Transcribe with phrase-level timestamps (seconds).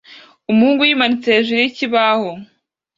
[0.49, 2.29] Umuhungu yimanitse hejuru yikibaho